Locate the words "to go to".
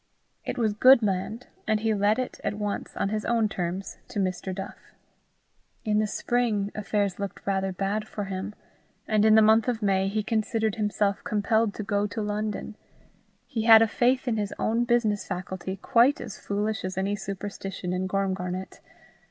11.75-12.19